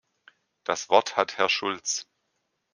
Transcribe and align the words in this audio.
Das 0.63 0.89
Wort 0.89 1.15
hat 1.15 1.37
Herr 1.37 1.47
Schulz. 1.47 2.07